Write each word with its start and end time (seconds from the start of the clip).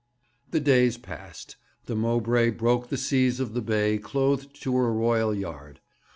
The 0.49 0.59
days 0.59 0.97
passed. 0.97 1.57
The 1.85 1.95
Mowbray 1.95 2.49
broke 2.49 2.89
the 2.89 2.97
seas 2.97 3.39
of 3.39 3.53
the 3.53 3.61
Bay 3.61 3.99
clothed 3.99 4.59
to 4.63 4.75
her 4.77 4.91
royal 4.91 5.35
yard. 5.35 5.79